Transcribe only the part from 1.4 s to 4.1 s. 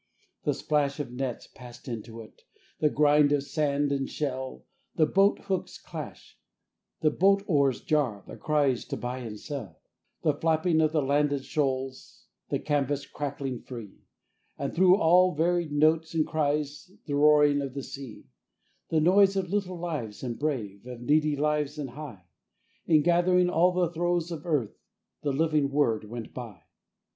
passed into it, the grind of sand and